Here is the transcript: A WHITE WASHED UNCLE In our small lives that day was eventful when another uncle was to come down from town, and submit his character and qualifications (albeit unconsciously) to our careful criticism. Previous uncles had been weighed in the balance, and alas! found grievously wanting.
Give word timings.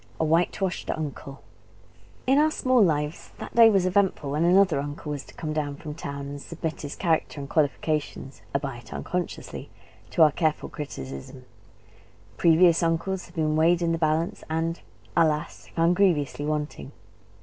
A 0.19 0.25
WHITE 0.25 0.59
WASHED 0.59 0.89
UNCLE 0.89 1.43
In 2.25 2.39
our 2.39 2.49
small 2.49 2.81
lives 2.83 3.29
that 3.37 3.53
day 3.55 3.69
was 3.69 3.85
eventful 3.85 4.31
when 4.31 4.43
another 4.43 4.79
uncle 4.79 5.11
was 5.11 5.23
to 5.25 5.33
come 5.35 5.53
down 5.53 5.75
from 5.75 5.93
town, 5.93 6.21
and 6.27 6.41
submit 6.41 6.81
his 6.81 6.95
character 6.95 7.39
and 7.39 7.47
qualifications 7.47 8.41
(albeit 8.55 8.91
unconsciously) 8.91 9.69
to 10.09 10.23
our 10.23 10.31
careful 10.31 10.69
criticism. 10.69 11.45
Previous 12.35 12.81
uncles 12.81 13.25
had 13.27 13.35
been 13.35 13.55
weighed 13.55 13.83
in 13.83 13.91
the 13.91 13.99
balance, 13.99 14.43
and 14.49 14.79
alas! 15.15 15.67
found 15.75 15.95
grievously 15.95 16.47
wanting. 16.47 16.93